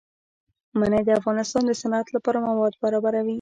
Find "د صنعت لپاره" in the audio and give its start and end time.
1.67-2.37